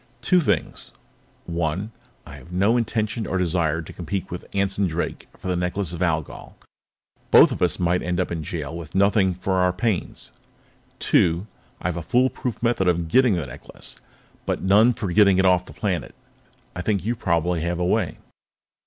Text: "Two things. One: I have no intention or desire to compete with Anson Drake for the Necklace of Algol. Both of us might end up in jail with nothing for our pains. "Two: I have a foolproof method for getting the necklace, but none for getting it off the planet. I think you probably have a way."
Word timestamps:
"Two 0.23 0.39
things. 0.41 0.93
One: 1.45 1.91
I 2.25 2.37
have 2.37 2.51
no 2.51 2.75
intention 2.75 3.27
or 3.27 3.37
desire 3.37 3.83
to 3.83 3.93
compete 3.93 4.31
with 4.31 4.47
Anson 4.51 4.87
Drake 4.87 5.27
for 5.37 5.47
the 5.47 5.55
Necklace 5.55 5.93
of 5.93 6.01
Algol. 6.01 6.55
Both 7.29 7.51
of 7.51 7.61
us 7.61 7.77
might 7.77 8.01
end 8.01 8.19
up 8.19 8.31
in 8.31 8.41
jail 8.41 8.75
with 8.75 8.95
nothing 8.95 9.35
for 9.35 9.57
our 9.57 9.71
pains. 9.71 10.31
"Two: 10.97 11.45
I 11.79 11.87
have 11.89 11.97
a 11.97 12.01
foolproof 12.01 12.63
method 12.63 12.87
for 12.87 12.93
getting 12.95 13.35
the 13.35 13.45
necklace, 13.45 13.95
but 14.47 14.63
none 14.63 14.93
for 14.93 15.13
getting 15.13 15.37
it 15.37 15.45
off 15.45 15.65
the 15.67 15.71
planet. 15.73 16.15
I 16.75 16.81
think 16.81 17.05
you 17.05 17.15
probably 17.15 17.61
have 17.61 17.77
a 17.77 17.85
way." 17.85 18.17